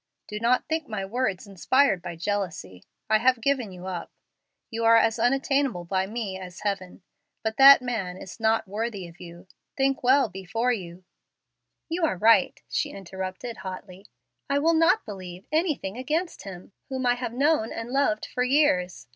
[0.27, 2.81] Do not think my words inspired by jealousy.
[3.07, 4.09] I have given you up.
[4.71, 7.03] You are as unattainable by me as heaven.
[7.43, 9.45] But that man is not worthy of you.
[9.77, 11.03] Think well before you"
[11.87, 14.07] "You are right," she interrupted, hotly.
[14.49, 19.05] "I will not believe anything against him whom I have known and loved for years.